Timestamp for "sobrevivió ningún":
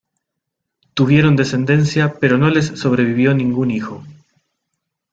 2.65-3.69